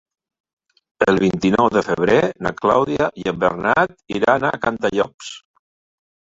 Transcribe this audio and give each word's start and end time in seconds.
El 1.13 1.19
vint-i-nou 1.23 1.69
de 1.75 1.83
febrer 1.89 2.17
na 2.47 2.53
Clàudia 2.63 3.11
i 3.25 3.29
en 3.35 3.39
Bernat 3.45 3.97
iran 4.19 4.51
a 4.51 4.55
Cantallops. 4.67 5.33